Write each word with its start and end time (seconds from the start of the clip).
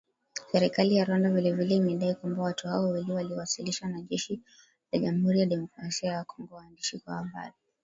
Serikali 0.51 0.95
ya 0.95 1.05
Rwanda 1.05 1.29
vile 1.31 1.51
vile 1.51 1.75
imedai 1.75 2.15
kwamba 2.15 2.43
watu 2.43 2.67
hao 2.67 2.83
wawili 2.83 3.11
waliowasilishwa 3.11 3.89
na 3.89 4.01
jeshi 4.01 4.41
la 4.91 4.99
Jamhuri 4.99 5.39
ya 5.39 5.45
kidemokrasia 5.45 6.11
ya 6.11 6.23
Kongo 6.23 6.47
kwa 6.47 6.57
waandishi 6.57 7.01
wa 7.05 7.15
habari. 7.15 7.53